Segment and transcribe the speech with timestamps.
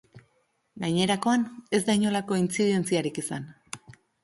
[0.85, 1.43] Gainerakoan,
[1.79, 3.49] ez da inolako intzidentziarik izan.